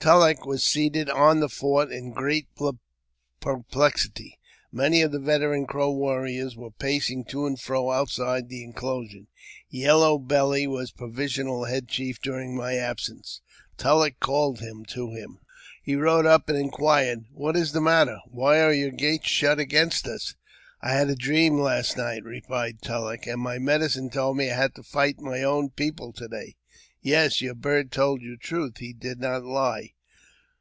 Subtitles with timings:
[0.00, 2.46] TuUeck was seated on the fort in great
[3.38, 4.38] perplexity.
[4.72, 9.26] Many of the veteran Crow warriors were pacing to and fro outside the inclosure.
[9.68, 13.42] Yellow Belly was provisional head chief during my absence.
[13.76, 15.38] Tulleck called him to him.
[15.82, 18.20] He rode up and inquired," What is the matter?
[18.26, 20.34] Why are your gates shut against us?"
[20.80, 24.74] I had a dream last night," replied Tulleck," and my medi cine told me I had
[24.76, 26.56] to fight my own people to day.""
[27.02, 29.94] Yes, your bird told you truth; he did not lie.